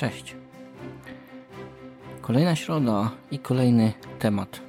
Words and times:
Cześć. 0.00 0.36
Kolejna 2.20 2.56
środa 2.56 3.10
i 3.30 3.38
kolejny 3.38 3.92
temat. 4.18 4.60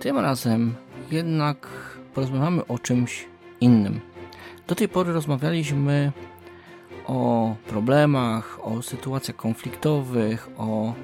Tym 0.00 0.18
razem 0.18 0.74
jednak 1.10 1.68
porozmawiamy 2.14 2.66
o 2.66 2.78
czymś 2.78 3.26
innym. 3.60 4.00
Do 4.66 4.74
tej 4.74 4.88
pory 4.88 5.12
rozmawialiśmy 5.12 6.12
o 7.06 7.54
problemach, 7.66 8.58
o 8.62 8.82
sytuacjach 8.82 9.36
konfliktowych, 9.36 10.48
o 10.56 10.94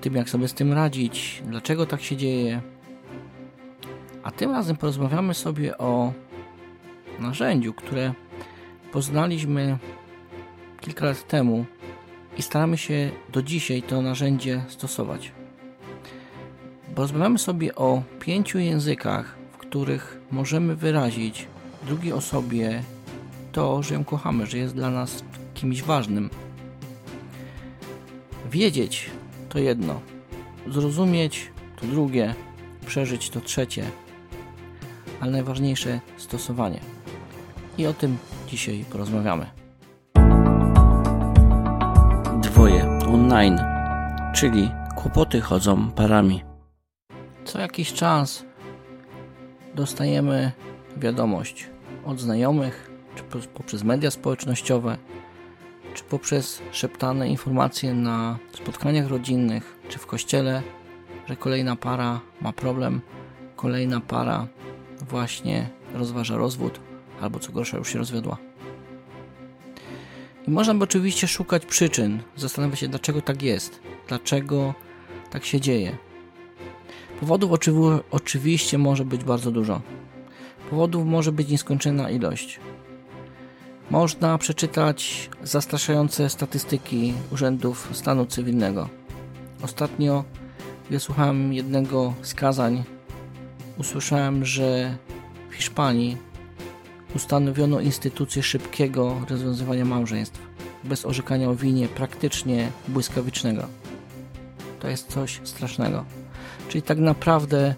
tym, 0.00 0.14
jak 0.14 0.30
sobie 0.30 0.48
z 0.48 0.54
tym 0.54 0.72
radzić, 0.72 1.42
dlaczego 1.46 1.86
tak 1.86 2.02
się 2.02 2.16
dzieje. 2.16 2.60
A 4.22 4.30
tym 4.30 4.50
razem 4.50 4.76
porozmawiamy 4.76 5.34
sobie 5.34 5.78
o 5.78 6.12
narzędziu, 7.18 7.74
które 7.74 8.12
poznaliśmy 8.92 9.78
kilka 10.80 11.04
lat 11.04 11.26
temu 11.26 11.66
i 12.36 12.42
staramy 12.42 12.78
się 12.78 13.10
do 13.32 13.42
dzisiaj 13.42 13.82
to 13.82 14.02
narzędzie 14.02 14.64
stosować. 14.68 15.32
Rozmawiamy 16.96 17.38
sobie 17.38 17.74
o 17.74 18.02
pięciu 18.20 18.58
językach, 18.58 19.36
w 19.52 19.56
których 19.56 20.20
możemy 20.30 20.76
wyrazić 20.76 21.48
drugiej 21.86 22.12
osobie 22.12 22.82
to, 23.52 23.82
że 23.82 23.94
ją 23.94 24.04
kochamy, 24.04 24.46
że 24.46 24.58
jest 24.58 24.74
dla 24.74 24.90
nas 24.90 25.24
kimś 25.54 25.82
ważnym. 25.82 26.30
Wiedzieć 28.50 29.10
to 29.48 29.58
jedno, 29.58 30.00
zrozumieć 30.68 31.50
to 31.80 31.86
drugie, 31.86 32.34
przeżyć 32.86 33.30
to 33.30 33.40
trzecie, 33.40 33.84
ale 35.20 35.30
najważniejsze 35.30 36.00
stosowanie. 36.16 36.80
I 37.78 37.86
o 37.86 37.92
tym 37.92 38.16
dzisiaj 38.48 38.84
porozmawiamy. 38.90 39.59
Online, 43.14 43.60
czyli 44.34 44.70
kłopoty 44.96 45.40
chodzą 45.40 45.90
parami. 45.90 46.42
Co 47.44 47.60
jakiś 47.60 47.92
czas 47.92 48.44
dostajemy 49.74 50.52
wiadomość 50.96 51.70
od 52.04 52.20
znajomych, 52.20 52.90
czy 53.14 53.22
poprzez 53.54 53.84
media 53.84 54.10
społecznościowe, 54.10 54.96
czy 55.94 56.04
poprzez 56.04 56.62
szeptane 56.72 57.28
informacje 57.28 57.94
na 57.94 58.38
spotkaniach 58.52 59.08
rodzinnych, 59.08 59.78
czy 59.88 59.98
w 59.98 60.06
kościele, 60.06 60.62
że 61.28 61.36
kolejna 61.36 61.76
para 61.76 62.20
ma 62.40 62.52
problem, 62.52 63.00
kolejna 63.56 64.00
para 64.00 64.46
właśnie 65.08 65.70
rozważa 65.94 66.36
rozwód, 66.36 66.80
albo 67.20 67.38
co 67.38 67.52
gorsza 67.52 67.76
już 67.76 67.92
się 67.92 67.98
rozwiodła. 67.98 68.49
Można 70.50 70.74
by 70.74 70.84
oczywiście 70.84 71.28
szukać 71.28 71.66
przyczyn, 71.66 72.22
zastanawiać 72.36 72.78
się, 72.78 72.88
dlaczego 72.88 73.20
tak 73.22 73.42
jest, 73.42 73.80
dlaczego 74.08 74.74
tak 75.30 75.44
się 75.44 75.60
dzieje. 75.60 75.96
Powodów 77.20 77.50
oczywiście 78.10 78.78
może 78.78 79.04
być 79.04 79.24
bardzo 79.24 79.50
dużo. 79.50 79.80
Powodów 80.70 81.06
może 81.06 81.32
być 81.32 81.48
nieskończona 81.48 82.10
ilość. 82.10 82.60
Można 83.90 84.38
przeczytać 84.38 85.30
zastraszające 85.42 86.30
statystyki 86.30 87.14
urzędów 87.32 87.88
stanu 87.92 88.26
cywilnego. 88.26 88.88
Ostatnio, 89.62 90.24
gdy 90.88 91.00
słuchałem 91.00 91.52
jednego 91.52 92.14
z 92.22 92.34
kazań, 92.34 92.84
usłyszałem, 93.78 94.44
że 94.44 94.96
w 95.50 95.54
Hiszpanii 95.54 96.29
ustanowiono 97.16 97.80
instytucję 97.80 98.42
szybkiego 98.42 99.16
rozwiązywania 99.28 99.84
małżeństw, 99.84 100.40
bez 100.84 101.06
orzekania 101.06 101.50
o 101.50 101.54
winie, 101.54 101.88
praktycznie 101.88 102.70
błyskawicznego. 102.88 103.66
To 104.80 104.88
jest 104.88 105.08
coś 105.08 105.40
strasznego. 105.44 106.04
Czyli 106.68 106.82
tak 106.82 106.98
naprawdę 106.98 107.74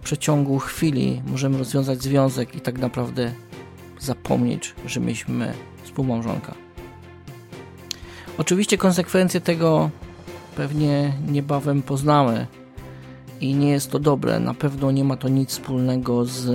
w 0.00 0.04
przeciągu 0.04 0.58
chwili 0.58 1.22
możemy 1.26 1.58
rozwiązać 1.58 2.02
związek 2.02 2.54
i 2.54 2.60
tak 2.60 2.78
naprawdę 2.78 3.32
zapomnieć, 4.00 4.74
że 4.86 5.00
mieliśmy 5.00 5.52
współmałżonka. 5.82 6.54
Oczywiście 8.38 8.78
konsekwencje 8.78 9.40
tego 9.40 9.90
pewnie 10.56 11.12
niebawem 11.28 11.82
poznamy 11.82 12.46
i 13.40 13.54
nie 13.54 13.70
jest 13.70 13.90
to 13.90 13.98
dobre. 13.98 14.40
Na 14.40 14.54
pewno 14.54 14.90
nie 14.90 15.04
ma 15.04 15.16
to 15.16 15.28
nic 15.28 15.50
wspólnego 15.50 16.24
z 16.24 16.50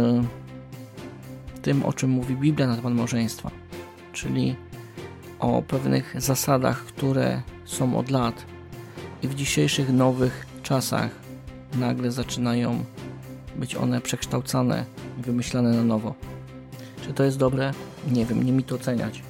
tym, 1.64 1.86
o 1.86 1.94
czym 1.94 2.10
mówi 2.10 2.36
Biblia 2.36 2.68
na 2.68 2.76
temat 2.76 2.94
małżeństwa, 2.94 3.52
czyli 4.14 4.56
o 5.40 5.62
pewnych 5.62 6.22
zasadach, 6.22 6.86
które 6.86 7.42
są 7.66 7.98
od 7.98 8.10
lat 8.10 8.46
i 9.24 9.28
w 9.28 9.36
dzisiejszych 9.36 9.90
nowych 9.90 10.46
czasach 10.64 11.10
nagle 11.76 12.12
zaczynają 12.12 12.84
być 13.56 13.76
one 13.76 14.02
przekształcane 14.02 14.86
wymyślane 15.18 15.72
na 15.72 15.84
nowo. 15.84 16.14
Czy 17.02 17.14
to 17.14 17.24
jest 17.24 17.38
dobre? 17.38 17.72
Nie 18.12 18.26
wiem, 18.26 18.44
nie 18.44 18.52
mi 18.52 18.64
to 18.64 18.76
oceniać. 18.76 19.24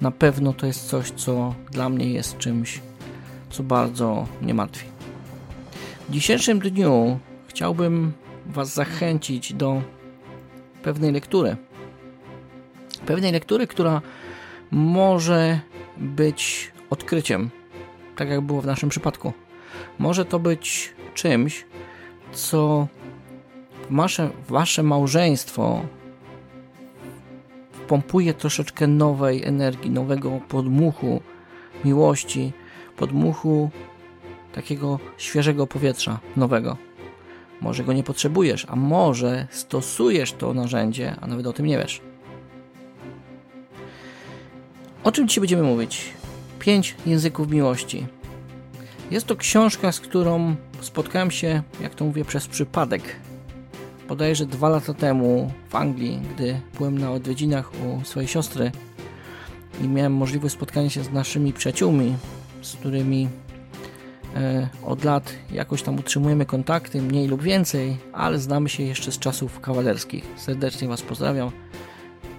Na 0.00 0.10
pewno 0.10 0.52
to 0.52 0.66
jest 0.66 0.88
coś, 0.88 1.10
co 1.10 1.54
dla 1.70 1.88
mnie 1.88 2.10
jest 2.10 2.38
czymś, 2.38 2.80
co 3.50 3.62
bardzo 3.62 4.26
mnie 4.42 4.54
martwi. 4.54 4.86
W 6.08 6.12
dzisiejszym 6.12 6.58
dniu 6.58 7.18
chciałbym 7.48 8.12
Was 8.46 8.74
zachęcić 8.74 9.54
do 9.54 9.82
pewnej 10.86 11.12
lektury. 11.12 11.56
Pewnej 13.06 13.32
lektury, 13.32 13.66
która 13.66 14.02
może 14.70 15.60
być 15.96 16.72
odkryciem, 16.90 17.50
tak 18.16 18.28
jak 18.28 18.40
było 18.40 18.60
w 18.62 18.66
naszym 18.66 18.88
przypadku. 18.88 19.32
Może 19.98 20.24
to 20.24 20.38
być 20.38 20.92
czymś, 21.14 21.66
co 22.32 22.86
wasze, 23.90 24.30
wasze 24.48 24.82
małżeństwo 24.82 25.82
pompuje 27.88 28.34
troszeczkę 28.34 28.86
nowej 28.86 29.44
energii, 29.44 29.90
nowego 29.90 30.40
podmuchu 30.48 31.20
miłości, 31.84 32.52
podmuchu 32.96 33.70
takiego 34.52 34.98
świeżego 35.16 35.66
powietrza, 35.66 36.18
nowego. 36.36 36.85
Może 37.60 37.84
go 37.84 37.92
nie 37.92 38.02
potrzebujesz, 38.02 38.66
a 38.68 38.76
może 38.76 39.46
stosujesz 39.50 40.32
to 40.32 40.54
narzędzie, 40.54 41.16
a 41.20 41.26
nawet 41.26 41.46
o 41.46 41.52
tym 41.52 41.66
nie 41.66 41.78
wiesz. 41.78 42.00
O 45.04 45.12
czym 45.12 45.28
dzisiaj 45.28 45.40
będziemy 45.40 45.62
mówić? 45.62 46.12
Pięć 46.58 46.94
języków 47.06 47.50
miłości. 47.50 48.06
Jest 49.10 49.26
to 49.26 49.36
książka, 49.36 49.92
z 49.92 50.00
którą 50.00 50.56
spotkałem 50.80 51.30
się, 51.30 51.62
jak 51.80 51.94
to 51.94 52.04
mówię, 52.04 52.24
przez 52.24 52.46
przypadek. 52.46 53.02
Bodajże 54.08 54.46
dwa 54.46 54.68
lata 54.68 54.94
temu 54.94 55.52
w 55.68 55.74
Anglii, 55.74 56.20
gdy 56.34 56.60
byłem 56.78 56.98
na 56.98 57.12
odwiedzinach 57.12 57.72
u 57.74 58.04
swojej 58.04 58.28
siostry 58.28 58.72
i 59.84 59.88
miałem 59.88 60.12
możliwość 60.12 60.54
spotkania 60.54 60.90
się 60.90 61.04
z 61.04 61.12
naszymi 61.12 61.52
przyjaciółmi, 61.52 62.16
z 62.62 62.76
którymi 62.76 63.28
od 64.84 65.04
lat 65.04 65.32
jakoś 65.52 65.82
tam 65.82 65.98
utrzymujemy 65.98 66.46
kontakty, 66.46 67.02
mniej 67.02 67.28
lub 67.28 67.42
więcej, 67.42 67.96
ale 68.12 68.38
znamy 68.38 68.68
się 68.68 68.82
jeszcze 68.82 69.12
z 69.12 69.18
czasów 69.18 69.60
kawalerskich. 69.60 70.24
Serdecznie 70.36 70.88
Was 70.88 71.02
pozdrawiam. 71.02 71.50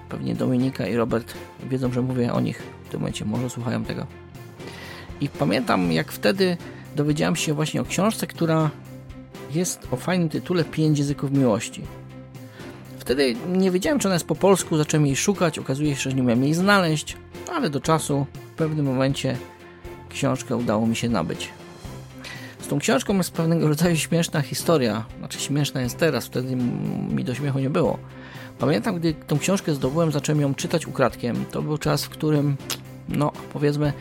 Pewnie 0.10 0.36
Dominika 0.36 0.88
i 0.88 0.96
Robert 0.96 1.34
wiedzą, 1.70 1.94
że 1.94 2.02
mówię 2.02 2.34
o 2.34 2.40
nich 2.40 2.64
w 2.86 2.90
tym 2.90 3.00
momencie, 3.00 3.26
może 3.26 3.50
słuchają 3.50 3.84
tego. 3.86 4.08
I 5.22 5.30
pamiętam, 5.30 5.92
jak 5.92 6.12
wtedy 6.12 6.58
dowiedziałem 6.96 7.36
się 7.36 7.54
właśnie 7.54 7.82
o 7.82 7.86
książce, 7.86 8.28
która 8.28 8.70
jest 9.54 9.88
o 9.92 9.96
fajnym 9.96 10.30
tytule 10.30 10.64
Pięć 10.64 11.00
języków 11.00 11.32
miłości. 11.32 11.82
Wtedy 13.00 13.36
nie 13.50 13.72
wiedziałem, 13.72 14.00
czy 14.00 14.08
ona 14.08 14.16
jest 14.16 14.28
po 14.28 14.36
polsku, 14.36 14.78
zacząłem 14.78 15.06
jej 15.06 15.16
szukać, 15.16 15.60
okazuje 15.60 15.96
się, 15.96 16.10
że 16.10 16.14
nie 16.14 16.24
miałem 16.24 16.44
jej 16.44 16.54
znaleźć, 16.54 17.18
ale 17.52 17.70
do 17.70 17.80
czasu 17.80 18.26
w 18.34 18.56
pewnym 18.56 18.86
momencie 18.86 19.38
książkę 20.10 20.56
udało 20.56 20.88
mi 20.88 20.96
się 20.96 21.10
nabyć. 21.10 21.50
Tą 22.70 22.80
książką 22.80 23.18
jest 23.18 23.32
pewnego 23.32 23.68
rodzaju 23.68 23.96
śmieszna 23.96 24.42
historia, 24.42 25.06
znaczy 25.20 25.40
śmieszna 25.40 25.82
jest 25.82 25.98
teraz, 25.98 26.26
wtedy 26.26 26.56
mi 27.10 27.24
do 27.24 27.36
śmiechu 27.36 27.60
nie 27.60 27.70
było. 27.70 28.00
Pamiętam, 28.60 28.96
gdy 28.96 29.14
tą 29.14 29.40
książkę 29.40 29.74
zdobyłem, 29.74 30.12
zacząłem 30.12 30.42
ją 30.42 30.56
czytać 30.56 30.88
ukradkiem. 30.88 31.46
To 31.52 31.62
był 31.62 31.78
czas, 31.78 32.06
w 32.06 32.10
którym, 32.10 32.58
no 33.10 33.32
powiedzmy, 33.54 33.94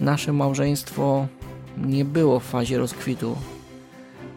nasze 0.00 0.32
małżeństwo 0.32 1.26
nie 1.78 2.04
było 2.04 2.40
w 2.40 2.44
fazie 2.44 2.78
rozkwitu. 2.78 3.36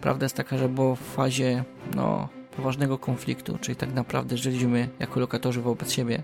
Prawda 0.01 0.25
jest 0.25 0.35
taka, 0.35 0.57
że 0.57 0.69
było 0.69 0.95
w 0.95 1.01
fazie 1.01 1.63
no, 1.95 2.27
poważnego 2.55 2.97
konfliktu, 2.97 3.57
czyli 3.61 3.75
tak 3.75 3.93
naprawdę 3.93 4.37
żyliśmy 4.37 4.89
jako 4.99 5.19
lokatorzy 5.19 5.61
wobec 5.61 5.91
siebie, 5.91 6.23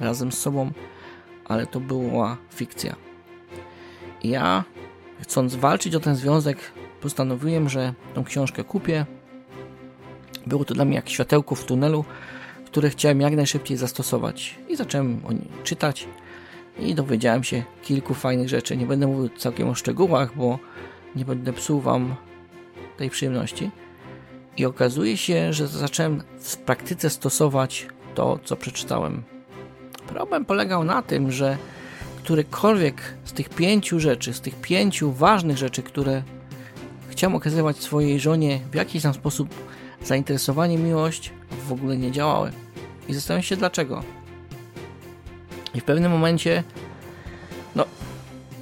razem 0.00 0.32
z 0.32 0.38
sobą, 0.38 0.70
ale 1.44 1.66
to 1.66 1.80
była 1.80 2.36
fikcja. 2.50 2.96
Ja, 4.24 4.64
chcąc 5.20 5.54
walczyć 5.54 5.94
o 5.94 6.00
ten 6.00 6.16
związek, 6.16 6.58
postanowiłem, 7.00 7.68
że 7.68 7.94
tą 8.14 8.24
książkę 8.24 8.64
kupię. 8.64 9.06
Było 10.46 10.64
to 10.64 10.74
dla 10.74 10.84
mnie 10.84 10.96
jak 10.96 11.08
światełko 11.08 11.54
w 11.54 11.64
tunelu, 11.64 12.04
które 12.66 12.90
chciałem 12.90 13.20
jak 13.20 13.36
najszybciej 13.36 13.76
zastosować. 13.76 14.58
I 14.68 14.76
zacząłem 14.76 15.20
o 15.26 15.32
niej 15.32 15.48
czytać 15.64 16.08
i 16.78 16.94
dowiedziałem 16.94 17.44
się 17.44 17.62
kilku 17.82 18.14
fajnych 18.14 18.48
rzeczy. 18.48 18.76
Nie 18.76 18.86
będę 18.86 19.06
mówił 19.06 19.28
całkiem 19.28 19.68
o 19.68 19.74
szczegółach, 19.74 20.36
bo 20.36 20.58
nie 21.16 21.24
będę 21.24 21.52
psuł 21.52 21.80
Wam 21.80 22.14
tej 22.96 23.10
przyjemności. 23.10 23.70
I 24.56 24.64
okazuje 24.64 25.16
się, 25.16 25.52
że 25.52 25.66
zacząłem 25.66 26.22
w 26.38 26.56
praktyce 26.56 27.10
stosować 27.10 27.86
to, 28.14 28.38
co 28.44 28.56
przeczytałem. 28.56 29.22
Problem 30.06 30.44
polegał 30.44 30.84
na 30.84 31.02
tym, 31.02 31.30
że 31.32 31.58
którekolwiek 32.24 33.14
z 33.24 33.32
tych 33.32 33.48
pięciu 33.48 34.00
rzeczy, 34.00 34.32
z 34.32 34.40
tych 34.40 34.54
pięciu 34.54 35.12
ważnych 35.12 35.58
rzeczy, 35.58 35.82
które 35.82 36.22
chciałem 37.08 37.36
okazywać 37.36 37.76
swojej 37.76 38.20
żonie 38.20 38.60
w 38.72 38.74
jakiś 38.74 39.02
tam 39.02 39.14
sposób 39.14 39.48
zainteresowanie, 40.02 40.78
miłość, 40.78 41.32
w 41.68 41.72
ogóle 41.72 41.96
nie 41.96 42.12
działały. 42.12 42.52
I 43.08 43.14
zastanawiam 43.14 43.42
się 43.42 43.56
dlaczego. 43.56 44.02
I 45.74 45.80
w 45.80 45.84
pewnym 45.84 46.12
momencie, 46.12 46.64
no, 47.74 47.84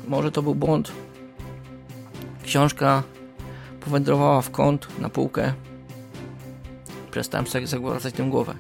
może 0.09 0.33
to 0.33 0.43
był 0.43 0.55
błąd. 0.55 0.93
Książka 2.45 3.03
powędrowała 3.81 4.43
w 4.43 4.51
kąt, 4.51 4.99
na 4.99 5.09
półkę. 5.09 5.53
Przestałem 7.11 7.47
sobie 7.47 7.67
zagładzać 7.67 8.15
tę 8.15 8.23
głowę. 8.23 8.55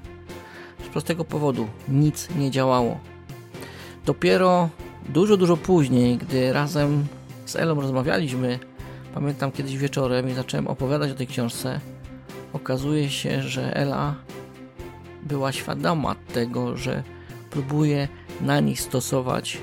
Z 0.84 0.88
prostego 0.88 1.24
powodu 1.24 1.68
nic 1.88 2.28
nie 2.36 2.50
działało. 2.50 3.00
Dopiero 4.06 4.68
dużo, 5.08 5.36
dużo 5.36 5.56
później, 5.56 6.18
gdy 6.18 6.52
razem 6.52 7.06
z 7.46 7.56
Elą 7.56 7.80
rozmawialiśmy, 7.80 8.58
pamiętam 9.14 9.52
kiedyś 9.52 9.76
wieczorem 9.76 10.28
i 10.28 10.34
zacząłem 10.34 10.66
opowiadać 10.66 11.10
o 11.10 11.14
tej 11.14 11.26
książce, 11.26 11.80
okazuje 12.52 13.10
się, 13.10 13.42
że 13.42 13.76
Ela 13.76 14.14
była 15.22 15.52
świadoma 15.52 16.14
tego, 16.34 16.76
że 16.76 17.02
próbuje 17.50 18.08
na 18.40 18.60
nich 18.60 18.80
stosować 18.80 19.58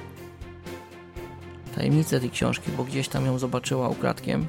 tajemnicę 1.76 2.20
tej 2.20 2.30
książki, 2.30 2.72
bo 2.78 2.84
gdzieś 2.84 3.08
tam 3.08 3.26
ją 3.26 3.40
zobaczyła 3.40 3.90
ukradkiem 3.90 4.46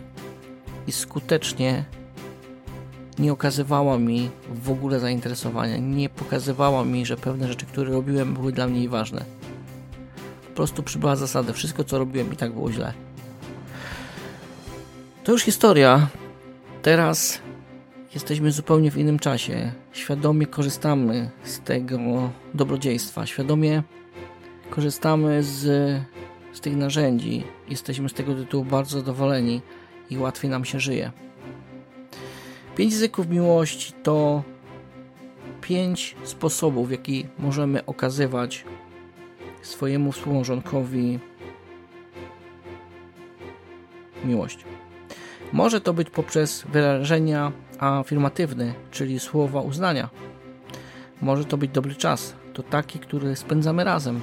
i 0.87 0.93
skutecznie 0.93 1.85
nie 3.19 3.33
okazywała 3.33 3.99
mi 3.99 4.31
w 4.55 4.71
ogóle 4.71 5.01
zainteresowania, 5.01 5.77
nie 5.77 6.09
pokazywała 6.09 6.85
mi, 6.85 7.07
że 7.07 7.17
pewne 7.17 7.49
rzeczy, 7.49 7.67
które 7.67 7.93
robiłem, 7.93 8.35
były 8.35 8.53
dla 8.53 8.67
mnie 8.67 8.89
ważne. 8.89 9.40
Prostu 10.61 10.83
przybyła 10.83 11.17
zasada, 11.17 11.53
wszystko 11.53 11.85
co 11.85 11.99
robiłem 11.99 12.33
i 12.33 12.37
tak 12.37 12.53
było 12.53 12.73
źle. 12.73 12.93
To 15.25 15.33
już 15.33 15.43
historia. 15.43 16.09
Teraz 16.83 17.41
jesteśmy 18.15 18.53
zupełnie 18.53 18.91
w 18.91 18.99
innym 18.99 19.19
czasie. 19.19 19.73
Świadomie 19.93 20.47
korzystamy 20.47 21.31
z 21.45 21.61
tego 21.61 21.99
dobrodziejstwa. 22.55 23.27
Świadomie 23.27 23.83
korzystamy 24.71 25.43
z, 25.43 25.63
z 26.53 26.61
tych 26.61 26.77
narzędzi. 26.77 27.45
Jesteśmy 27.69 28.09
z 28.09 28.13
tego 28.13 28.35
tytułu 28.35 28.65
bardzo 28.65 28.99
zadowoleni 28.99 29.63
i 30.11 30.19
łatwiej 30.19 30.51
nam 30.51 30.65
się 30.65 30.81
żyje. 30.81 31.11
Pięć 32.77 32.93
języków 32.93 33.29
miłości 33.29 33.93
to 34.03 34.43
pięć 35.61 36.17
sposobów, 36.25 36.89
w 36.89 36.91
jaki 36.91 37.27
możemy 37.39 37.87
okazywać 37.87 38.65
swojemu 39.63 40.13
współmałżonkowi 40.13 41.19
miłość. 44.25 44.65
Może 45.53 45.81
to 45.81 45.93
być 45.93 46.11
poprzez 46.11 46.65
wyrażenia 46.73 47.53
afirmatywne, 47.79 48.75
czyli 48.91 49.21
słowa 49.21 49.61
uznania. 49.61 50.09
Może 51.23 51.45
to 51.45 51.57
być 51.57 51.71
dobry 51.71 51.95
czas, 51.95 52.35
to 52.55 52.63
taki, 52.63 52.99
który 52.99 53.37
spędzamy 53.37 53.85
razem. 53.85 54.21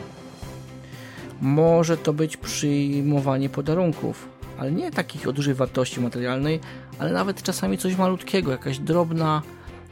Może 1.41 1.97
to 1.97 2.13
być 2.13 2.37
przyjmowanie 2.37 3.49
podarunków, 3.49 4.29
ale 4.57 4.71
nie 4.71 4.91
takich 4.91 5.27
o 5.27 5.33
dużej 5.33 5.53
wartości 5.53 6.01
materialnej, 6.01 6.59
ale 6.99 7.11
nawet 7.11 7.43
czasami 7.43 7.77
coś 7.77 7.97
malutkiego, 7.97 8.51
jakaś 8.51 8.79
drobna, 8.79 9.41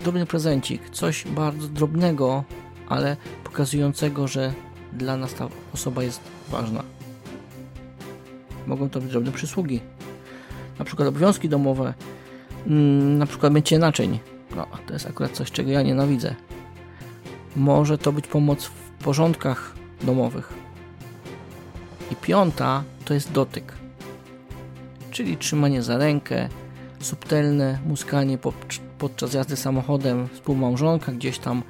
drobny 0.01 0.25
prezencik, 0.25 0.89
coś 0.89 1.27
bardzo 1.27 1.67
drobnego, 1.67 2.43
ale 2.89 3.17
pokazującego, 3.43 4.27
że 4.27 4.53
dla 4.95 5.17
nas 5.17 5.33
ta 5.33 5.47
osoba 5.73 6.03
jest 6.03 6.21
ważna. 6.49 6.83
Mogą 8.67 8.89
to 8.89 9.01
być 9.01 9.11
drobne 9.11 9.31
przysługi, 9.31 9.79
na 10.79 10.85
przykład 10.85 11.07
obowiązki 11.07 11.49
domowe, 11.49 11.93
mm, 12.67 13.17
na 13.17 13.25
przykład 13.25 13.53
mycie 13.53 13.79
naczyń. 13.79 14.19
No, 14.55 14.67
to 14.87 14.93
jest 14.93 15.07
akurat 15.07 15.31
coś, 15.31 15.51
czego 15.51 15.71
ja 15.71 15.81
nienawidzę. 15.81 16.35
Może 17.55 17.97
to 17.97 18.11
być 18.11 18.27
pomoc 18.27 18.65
w 18.65 19.03
porządkach 19.03 19.75
domowych. 20.03 20.53
I 22.11 22.15
piąta 22.15 22.83
to 23.05 23.13
jest 23.13 23.31
dotyk, 23.31 23.73
czyli 25.11 25.37
trzymanie 25.37 25.83
za 25.83 25.97
rękę, 25.97 26.49
subtelne 26.99 27.79
muskanie 27.85 28.37
podczas 28.97 29.33
jazdy 29.33 29.55
samochodem 29.55 30.27
współmałżonka, 30.27 31.11
gdzieś 31.11 31.39
tam 31.39 31.63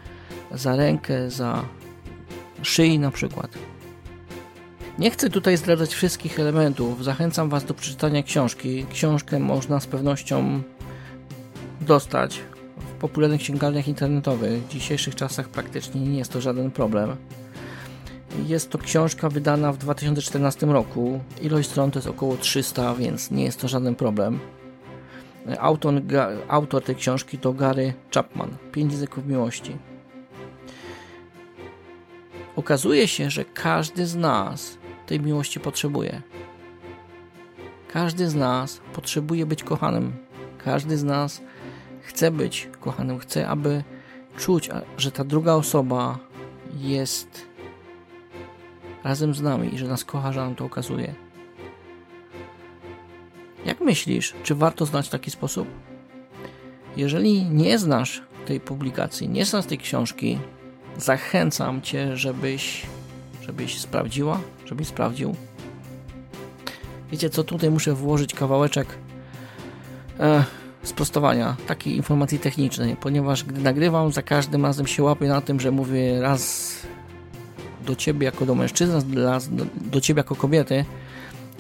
za 0.51 0.75
rękę, 0.75 1.31
za 1.31 1.66
szyi 2.66 3.00
na 3.00 3.12
przykład. 3.12 3.58
Nie 5.00 5.12
chcę 5.12 5.30
tutaj 5.30 5.58
zdradzać 5.58 5.94
wszystkich 5.94 6.40
elementów. 6.40 7.04
Zachęcam 7.04 7.50
Was 7.50 7.66
do 7.66 7.74
przeczytania 7.74 8.24
książki. 8.24 8.86
Książkę 8.94 9.40
można 9.40 9.80
z 9.80 9.88
pewnością 9.88 10.62
dostać 11.82 12.40
w 12.78 12.92
popularnych 13.00 13.42
księgarniach 13.42 13.88
internetowych. 13.88 14.64
W 14.64 14.68
dzisiejszych 14.68 15.16
czasach 15.16 15.50
praktycznie 15.50 16.02
nie 16.02 16.18
jest 16.18 16.32
to 16.32 16.42
żaden 16.42 16.72
problem. 16.72 17.16
Jest 18.46 18.70
to 18.70 18.78
książka 18.78 19.30
wydana 19.30 19.72
w 19.72 19.78
2014 19.78 20.66
roku. 20.66 21.20
Ilość 21.42 21.70
stron 21.70 21.92
to 21.92 22.00
jest 22.00 22.08
około 22.08 22.38
300, 22.38 22.96
więc 22.96 23.32
nie 23.32 23.44
jest 23.44 23.62
to 23.62 23.68
żaden 23.68 23.96
problem. 23.96 24.40
Autor, 25.60 25.94
autor 26.48 26.84
tej 26.84 26.96
książki 26.96 27.38
to 27.38 27.54
Gary 27.54 27.94
Chapman. 28.14 28.50
Pięć 28.72 28.92
języków 28.92 29.28
miłości. 29.28 29.78
Okazuje 32.56 33.07
się, 33.07 33.30
że 33.30 33.46
każdy 33.46 34.06
z 34.06 34.16
nas 34.16 34.78
tej 35.06 35.19
miłości 35.19 35.60
potrzebuje. 35.60 36.22
Każdy 37.88 38.30
z 38.30 38.36
nas 38.36 38.81
potrzebuje 38.94 39.46
być 39.46 39.63
kochanym. 39.63 40.13
Każdy 40.57 40.98
z 40.98 41.04
nas 41.04 41.42
chce 42.02 42.31
być 42.31 42.69
kochanym, 42.80 43.19
chce, 43.19 43.48
aby 43.48 43.84
czuć, 44.38 44.69
że 44.98 45.12
ta 45.12 45.24
druga 45.24 45.54
osoba 45.54 46.19
jest 46.78 47.46
razem 49.04 49.34
z 49.34 49.42
nami 49.42 49.74
i 49.75 49.78
że 49.78 49.88
nas 49.88 50.06
kocha, 50.06 50.34
że 50.34 50.40
nam 50.40 50.56
to 50.56 50.66
okazuje. 50.66 51.16
Jak 53.66 53.81
myślisz, 53.81 54.34
czy 54.44 54.56
warto 54.56 54.86
znać 54.86 55.10
taki 55.10 55.32
sposób? 55.32 55.68
Jeżeli 56.98 57.46
nie 57.46 57.80
znasz 57.80 58.24
tej 58.46 58.60
publikacji, 58.60 59.30
nie 59.30 59.46
znasz 59.46 59.65
tej 59.65 59.77
książki, 59.77 60.39
zachęcam 60.98 61.82
Cię, 61.82 62.18
żebyś 62.18 62.86
żebyś 63.46 63.80
sprawdziła, 63.80 64.40
żebyś 64.66 64.88
sprawdził. 64.88 65.36
Wiecie 67.12 67.30
co, 67.30 67.44
tutaj 67.44 67.70
muszę 67.70 67.94
włożyć 67.94 68.34
kawałeczek 68.34 68.88
e, 70.20 70.44
sprostowania, 70.84 71.56
takiej 71.68 71.96
informacji 71.96 72.40
technicznej, 72.40 72.96
ponieważ 72.96 73.44
gdy 73.44 73.62
nagrywam, 73.62 74.12
za 74.12 74.22
każdym 74.22 74.66
razem 74.66 74.88
się 74.88 75.04
łapię 75.04 75.28
na 75.28 75.42
tym, 75.42 75.60
że 75.60 75.72
mówię 75.72 76.22
raz 76.22 76.75
do 77.86 77.96
ciebie 77.96 78.25
jako 78.25 78.46
do 78.46 78.56
mężczyzny, 78.56 79.24
raz 79.24 79.56
do, 79.56 79.66
do 79.75 80.02
ciebie 80.02 80.20
jako 80.20 80.36
kobiety 80.36 80.86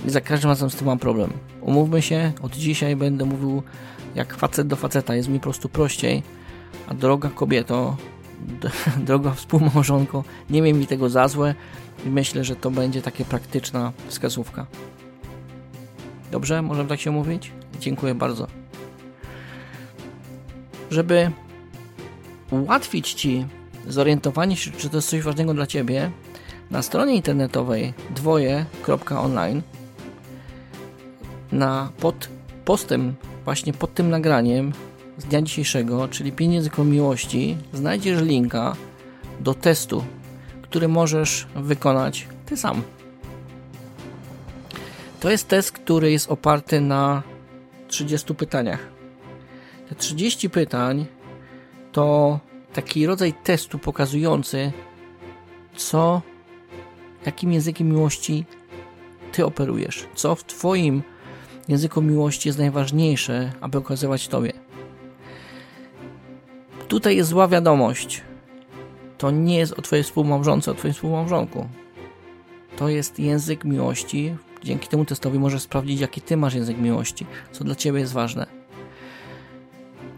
i 0.05 0.09
za 0.09 0.21
każdym 0.21 0.49
razem 0.49 0.69
z 0.69 0.75
tym 0.75 0.87
mam 0.87 0.99
problem. 0.99 1.29
Umówmy 1.61 2.01
się, 2.01 2.31
od 2.41 2.55
dzisiaj 2.55 2.95
będę 2.95 3.25
mówił 3.25 3.63
jak 4.15 4.35
facet 4.35 4.67
do 4.67 4.75
faceta, 4.75 5.15
jest 5.15 5.29
mi 5.29 5.39
po 5.39 5.43
prostu 5.43 5.69
prościej, 5.69 6.23
a 6.87 6.93
droga 6.93 7.29
kobieto, 7.29 7.97
droga 9.07 9.31
współmałżonko, 9.31 10.23
nie 10.49 10.61
miej 10.61 10.73
mi 10.73 10.87
tego 10.87 11.09
za 11.09 11.27
złe 11.27 11.55
i 12.05 12.09
myślę, 12.09 12.43
że 12.43 12.55
to 12.55 12.71
będzie 12.71 13.01
takie 13.01 13.25
praktyczna 13.25 13.91
wskazówka. 14.07 14.65
Dobrze? 16.31 16.61
Możemy 16.61 16.89
tak 16.89 16.99
się 16.99 17.11
mówić? 17.11 17.51
Dziękuję 17.79 18.15
bardzo. 18.15 18.47
Żeby 20.91 21.31
ułatwić 22.51 23.13
Ci 23.13 23.45
zorientowanie 23.87 24.55
się, 24.55 24.71
czy 24.71 24.89
to 24.89 24.97
jest 24.97 25.09
coś 25.09 25.21
ważnego 25.21 25.53
dla 25.53 25.67
Ciebie, 25.67 26.11
na 26.71 26.81
stronie 26.81 27.15
internetowej 27.15 27.93
dwoje.online 28.15 29.61
na 31.51 31.89
pod 31.99 32.29
postem 32.65 33.15
właśnie 33.43 33.73
pod 33.73 33.93
tym 33.93 34.09
nagraniem 34.09 34.73
z 35.17 35.25
dnia 35.25 35.41
dzisiejszego, 35.41 36.07
czyli 36.07 36.31
5 36.31 36.53
języków 36.53 36.87
miłości, 36.87 37.57
znajdziesz 37.73 38.21
linka 38.21 38.75
do 39.39 39.53
testu, 39.53 40.03
który 40.61 40.87
możesz 40.87 41.47
wykonać 41.55 42.27
ty 42.45 42.57
sam. 42.57 42.81
To 45.19 45.31
jest 45.31 45.47
test, 45.47 45.71
który 45.71 46.11
jest 46.11 46.31
oparty 46.31 46.81
na 46.81 47.23
30 47.87 48.35
pytaniach. 48.35 48.87
Te 49.89 49.95
30 49.95 50.49
pytań 50.49 51.05
to 51.91 52.39
taki 52.73 53.05
rodzaj 53.05 53.33
testu 53.43 53.79
pokazujący, 53.79 54.71
co, 55.75 56.21
jakim 57.25 57.51
językiem 57.51 57.89
miłości 57.89 58.45
ty 59.31 59.45
operujesz, 59.45 60.07
co 60.15 60.35
w 60.35 60.43
twoim 60.43 61.03
języku 61.67 62.01
miłości 62.01 62.49
jest 62.49 62.59
najważniejsze, 62.59 63.51
aby 63.61 63.77
okazywać 63.77 64.27
tobie. 64.27 64.64
Tutaj 66.87 67.15
jest 67.15 67.29
zła 67.29 67.47
wiadomość. 67.47 68.21
To 69.17 69.31
nie 69.31 69.57
jest 69.57 69.73
o 69.73 69.81
twojej 69.81 70.03
współmałżonce, 70.03 70.71
o 70.71 70.73
twoim 70.73 70.93
współmałżonku. 70.93 71.67
To 72.77 72.89
jest 72.89 73.19
język 73.19 73.65
miłości. 73.65 74.35
Dzięki 74.63 74.87
temu 74.87 75.05
testowi 75.05 75.39
możesz 75.39 75.61
sprawdzić, 75.61 75.99
jaki 75.99 76.21
ty 76.21 76.37
masz 76.37 76.53
język 76.53 76.77
miłości, 76.77 77.25
co 77.51 77.63
dla 77.63 77.75
ciebie 77.75 77.99
jest 77.99 78.13
ważne. 78.13 78.45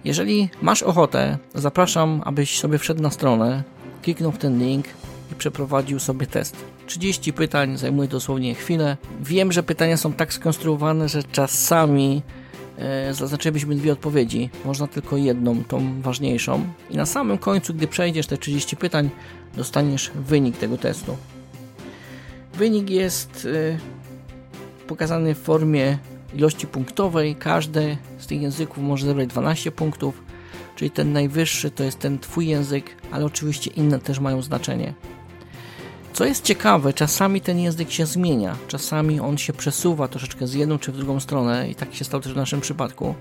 Jeżeli 0.03 0.49
masz 0.61 0.83
ochotę, 0.83 1.37
zapraszam, 1.55 2.21
abyś 2.25 2.59
sobie 2.59 2.77
wszedł 2.77 3.01
na 3.01 3.09
stronę, 3.09 3.63
kliknął 4.01 4.31
w 4.31 4.37
ten 4.37 4.59
link 4.59 4.85
i 5.31 5.35
przeprowadził 5.35 5.99
sobie 5.99 6.27
test. 6.27 6.55
30 6.85 7.33
pytań 7.33 7.77
zajmuje 7.77 8.09
dosłownie 8.09 8.55
chwilę. 8.55 8.97
Wiem, 9.21 9.51
że 9.51 9.63
pytania 9.63 9.97
są 9.97 10.13
tak 10.13 10.33
skonstruowane, 10.33 11.09
że 11.09 11.23
czasami 11.23 12.21
zaznaczylibyśmy 13.11 13.75
dwie 13.75 13.91
odpowiedzi. 13.91 14.49
Można 14.65 14.87
tylko 14.87 15.17
jedną, 15.17 15.63
tą 15.63 16.01
ważniejszą. 16.01 16.67
I 16.89 16.97
na 16.97 17.05
samym 17.05 17.37
końcu, 17.37 17.73
gdy 17.73 17.87
przejdziesz 17.87 18.27
te 18.27 18.37
30 18.37 18.77
pytań, 18.77 19.09
dostaniesz 19.55 20.11
wynik 20.15 20.57
tego 20.57 20.77
testu. 20.77 21.17
Wynik 22.53 22.89
jest 22.89 23.47
e, 23.53 23.77
pokazany 24.87 25.35
w 25.35 25.37
formie 25.37 25.97
ilości 26.33 26.67
punktowej. 26.67 27.35
Każdy 27.35 27.97
z 28.17 28.27
tych 28.27 28.41
języków 28.41 28.83
może 28.83 29.07
zebrać 29.07 29.27
12 29.27 29.71
punktów, 29.71 30.21
czyli 30.75 30.91
ten 30.91 31.13
najwyższy 31.13 31.71
to 31.71 31.83
jest 31.83 31.99
ten 31.99 32.19
Twój 32.19 32.47
język, 32.47 32.95
ale 33.11 33.25
oczywiście 33.25 33.71
inne 33.71 33.99
też 33.99 34.19
mają 34.19 34.41
znaczenie. 34.41 34.93
Co 36.17 36.25
jest 36.25 36.43
ciekawe, 36.43 36.93
czasami 36.93 37.41
ten 37.41 37.59
język 37.59 37.91
się 37.91 38.05
zmienia, 38.05 38.55
czasami 38.67 39.19
on 39.19 39.37
się 39.37 39.53
przesuwa 39.53 40.07
troszeczkę 40.07 40.47
z 40.47 40.53
jedną 40.53 40.79
czy 40.79 40.91
w 40.91 40.97
drugą 40.97 41.19
stronę 41.19 41.69
i 41.69 41.75
tak 41.75 41.95
się 41.95 42.05
stało 42.05 42.23
też 42.23 42.33
w 42.33 42.35
naszym 42.35 42.61
przypadku. 42.61 43.15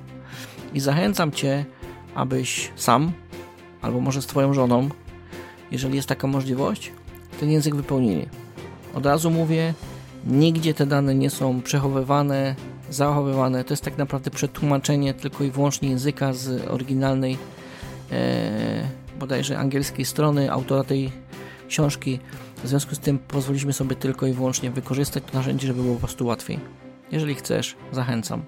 I 0.75 0.81
zachęcam 0.81 1.33
Cię, 1.33 1.65
abyś 2.15 2.71
sam, 2.76 3.12
albo 3.83 4.00
może 4.00 4.23
z 4.23 4.26
Twoją 4.26 4.55
żoną, 4.55 4.88
jeżeli 5.71 5.97
jest 5.97 6.09
taka 6.09 6.26
możliwość, 6.26 6.93
ten 7.41 7.50
język 7.50 7.75
wypełnili. 7.75 8.26
Od 8.95 9.07
razu 9.07 9.31
mówię, 9.31 9.75
nigdzie 10.26 10.75
te 10.75 10.87
dane 10.87 11.15
nie 11.15 11.31
są 11.31 11.62
przechowywane, 11.62 12.55
zachowywane. 12.91 13.65
To 13.65 13.73
jest 13.73 13.85
tak 13.85 13.99
naprawdę 13.99 14.31
przetłumaczenie 14.31 15.15
tylko 15.15 15.45
i 15.45 15.50
wyłącznie 15.50 15.91
języka 15.91 16.33
z 16.33 16.69
oryginalnej 16.69 17.38
e, 18.12 18.88
bodajże 19.19 19.59
angielskiej 19.59 20.05
strony 20.05 20.53
autora 20.53 20.85
tej 20.85 21.12
książki. 21.69 22.19
W 22.63 22.69
związku 22.69 22.95
z 22.95 22.99
tym 22.99 23.19
pozwoliliśmy 23.19 23.73
sobie 23.73 23.97
tylko 23.97 24.27
i 24.27 24.33
wyłącznie 24.33 24.71
wykorzystać 24.71 25.25
to 25.25 25.39
narzędzie, 25.39 25.67
żeby 25.67 25.83
było 25.83 25.95
po 25.95 26.01
prostu 26.01 26.27
łatwiej. 26.27 26.61
Jeżeli 27.13 27.35
chcesz, 27.35 27.77
zachęcam. 27.93 28.43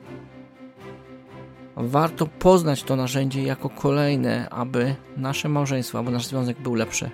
Warto 1.77 2.27
poznać 2.27 2.83
to 2.83 2.97
narzędzie 2.97 3.43
jako 3.43 3.69
kolejne, 3.69 4.51
aby 4.51 4.95
nasze 5.17 5.49
małżeństwo, 5.49 5.99
aby 5.99 6.11
nasz 6.11 6.27
związek 6.27 6.61
był 6.61 6.75
lepszy. 6.75 7.11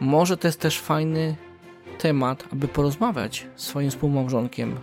Może 0.00 0.36
to 0.36 0.48
jest 0.48 0.60
też 0.60 0.80
fajny 0.80 1.36
temat, 1.98 2.44
aby 2.52 2.68
porozmawiać 2.68 3.46
z 3.56 3.66
swoim 3.66 3.90
współmałżonkiem 3.90 4.76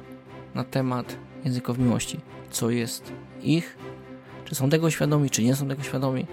na 0.56 0.64
temat 0.64 1.18
języków 1.46 1.78
miłości. 1.78 2.20
Co 2.50 2.70
jest 2.70 3.14
ich? 3.42 3.78
Czy 4.46 4.56
są 4.56 4.70
tego 4.70 4.90
świadomi, 4.90 5.30
czy 5.30 5.44
nie 5.44 5.56
są 5.56 5.68
tego 5.68 5.84
świadomi? 5.84 6.26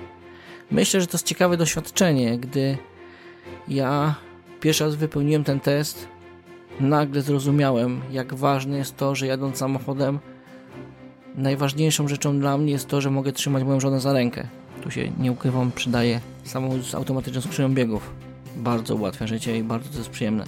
Myślę, 0.70 1.00
że 1.00 1.06
to 1.06 1.12
jest 1.16 1.26
ciekawe 1.26 1.56
doświadczenie, 1.56 2.38
gdy 2.38 2.78
ja 3.68 4.14
pierwszy 4.60 4.84
raz 4.84 4.94
wypełniłem 4.94 5.44
ten 5.44 5.60
test, 5.60 6.08
nagle 6.80 7.22
zrozumiałem, 7.22 8.00
jak 8.10 8.34
ważne 8.34 8.78
jest 8.78 8.96
to, 8.96 9.14
że 9.14 9.26
jadąc 9.26 9.58
samochodem, 9.58 10.18
najważniejszą 11.34 12.08
rzeczą 12.08 12.40
dla 12.40 12.58
mnie 12.58 12.72
jest 12.72 12.88
to, 12.88 13.00
że 13.00 13.10
mogę 13.10 13.32
trzymać 13.32 13.64
moją 13.64 13.80
żonę 13.80 14.00
za 14.00 14.12
rękę. 14.12 14.46
Tu 14.82 14.90
się, 14.90 15.12
nie 15.18 15.32
ukrywam, 15.32 15.72
przydaje 15.72 16.20
samochód 16.44 16.84
z 16.84 16.94
automatyczną 16.94 17.40
skrzynią 17.40 17.74
biegów. 17.74 18.10
Bardzo 18.56 18.94
ułatwia 18.94 19.26
życie 19.26 19.58
i 19.58 19.62
bardzo 19.62 19.90
to 19.90 19.98
jest 19.98 20.10
przyjemne. 20.10 20.44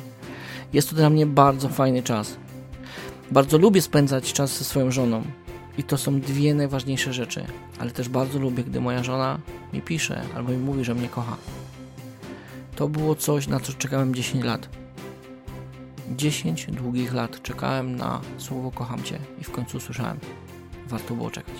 Jest 0.72 0.90
to 0.90 0.96
dla 0.96 1.10
mnie 1.10 1.26
bardzo 1.26 1.68
fajny 1.68 2.02
czas. 2.02 2.36
Bardzo 3.30 3.58
lubię 3.58 3.82
spędzać 3.82 4.32
czas 4.32 4.58
ze 4.58 4.64
swoją 4.64 4.90
żoną. 4.90 5.22
I 5.78 5.84
to 5.84 5.98
są 5.98 6.20
dwie 6.20 6.54
najważniejsze 6.54 7.12
rzeczy. 7.12 7.44
Ale 7.78 7.90
też 7.90 8.08
bardzo 8.08 8.38
lubię, 8.38 8.64
gdy 8.64 8.80
moja 8.80 9.04
żona 9.04 9.38
mi 9.72 9.82
pisze 9.82 10.22
albo 10.34 10.52
mi 10.52 10.58
mówi, 10.58 10.84
że 10.84 10.94
mnie 10.94 11.08
kocha. 11.08 11.36
To 12.76 12.88
było 12.88 13.14
coś, 13.14 13.48
na 13.48 13.60
co 13.60 13.72
czekałem 13.72 14.14
10 14.14 14.44
lat. 14.44 14.68
10 16.16 16.66
długich 16.66 17.14
lat 17.14 17.42
czekałem 17.42 17.96
na 17.96 18.20
słowo 18.38 18.70
kocham 18.70 19.02
cię 19.02 19.18
i 19.40 19.44
w 19.44 19.50
końcu 19.50 19.76
usłyszałem. 19.76 20.18
Warto 20.88 21.14
było 21.14 21.30
czekać. 21.30 21.54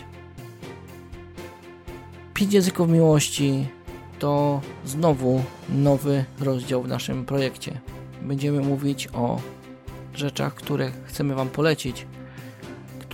Pięć 2.35 2.53
języków 2.53 2.89
miłości 2.89 3.67
to 4.19 4.61
znowu 4.85 5.43
nowy 5.69 6.25
rozdział 6.41 6.83
w 6.83 6.89
naszym 6.89 7.25
projekcie. 7.25 7.81
Będziemy 8.23 8.61
mówić 8.61 9.09
o 9.13 9.41
rzeczach, 10.15 10.55
które 10.55 10.91
chcemy 11.05 11.35
Wam 11.35 11.49
polecić, 11.49 12.07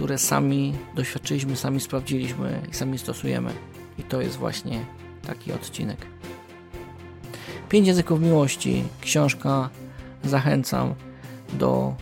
które 0.03 0.19
sami 0.19 0.75
doświadczyliśmy, 0.95 1.57
sami 1.57 1.81
sprawdziliśmy 1.81 2.63
i 2.71 2.75
sami 2.75 2.99
stosujemy. 2.99 3.53
I 3.99 4.03
to 4.03 4.21
jest 4.21 4.37
właśnie 4.37 4.85
taki 5.27 5.53
odcinek. 5.53 6.07
Pięć 7.69 7.87
języków 7.87 8.21
miłości, 8.21 8.85
książka. 9.01 9.71
Zachęcam 10.25 10.95
do 11.53 11.95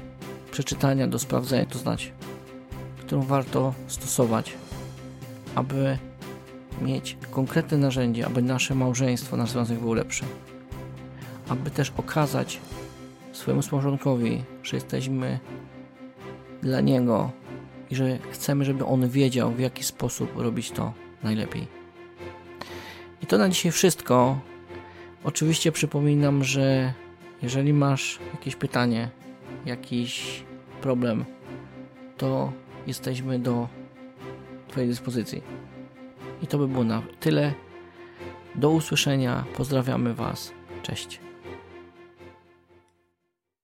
przeczytania, 0.50 1.06
do 1.06 1.18
sprawdzenia, 1.18 1.66
to 1.66 1.78
znać, 1.78 2.12
którą 3.00 3.22
warto 3.22 3.74
stosować, 3.86 4.52
aby 5.54 5.98
mieć 6.82 7.16
konkretne 7.30 7.78
narzędzie, 7.78 8.26
aby 8.26 8.42
nasze 8.42 8.74
małżeństwo, 8.74 9.36
nasz 9.36 9.50
związek 9.50 9.78
był 9.78 9.94
lepszy. 9.94 10.24
Aby 11.48 11.70
też 11.70 11.92
okazać 11.96 12.60
swojemu 13.32 13.62
współmałżonkowi, 13.62 14.42
że 14.62 14.76
jesteśmy 14.76 15.40
dla 16.62 16.80
niego 16.80 17.39
i 17.90 17.94
że 17.94 18.18
chcemy, 18.30 18.64
żeby 18.64 18.84
on 18.84 19.08
wiedział, 19.08 19.52
w 19.52 19.60
jaki 19.60 19.84
sposób 19.84 20.36
robić 20.36 20.70
to 20.70 20.92
najlepiej. 21.22 21.66
I 23.22 23.26
to 23.26 23.38
na 23.38 23.48
dzisiaj 23.48 23.72
wszystko. 23.72 24.40
Oczywiście 25.24 25.72
przypominam, 25.72 26.44
że 26.44 26.94
jeżeli 27.42 27.72
masz 27.72 28.18
jakieś 28.32 28.56
pytanie, 28.56 29.10
jakiś 29.66 30.44
problem, 30.82 31.24
to 32.16 32.52
jesteśmy 32.86 33.38
do 33.38 33.68
Twojej 34.68 34.88
dyspozycji. 34.88 35.42
I 36.42 36.46
to 36.46 36.58
by 36.58 36.68
było 36.68 36.84
na 36.84 37.02
tyle. 37.20 37.52
Do 38.54 38.70
usłyszenia. 38.70 39.44
Pozdrawiamy 39.56 40.14
Was. 40.14 40.52
Cześć. 40.82 41.20